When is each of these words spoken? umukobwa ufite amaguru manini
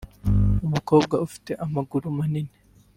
umukobwa 0.65 1.15
ufite 1.25 1.51
amaguru 1.65 2.05
manini 2.17 2.53